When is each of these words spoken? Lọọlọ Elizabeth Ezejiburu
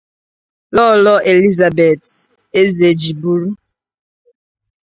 Lọọlọ 0.75 1.13
Elizabeth 1.31 2.07
Ezejiburu 2.61 3.49